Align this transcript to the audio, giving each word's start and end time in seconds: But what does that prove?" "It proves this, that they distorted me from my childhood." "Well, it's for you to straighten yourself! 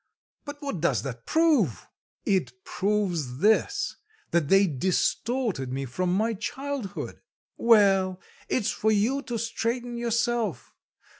But 0.45 0.59
what 0.63 0.81
does 0.81 1.03
that 1.03 1.27
prove?" 1.27 1.87
"It 2.25 2.63
proves 2.63 3.37
this, 3.37 3.97
that 4.31 4.47
they 4.47 4.65
distorted 4.65 5.71
me 5.71 5.85
from 5.85 6.11
my 6.17 6.33
childhood." 6.33 7.21
"Well, 7.55 8.19
it's 8.49 8.71
for 8.71 8.91
you 8.91 9.21
to 9.21 9.37
straighten 9.37 9.99
yourself! 9.99 10.73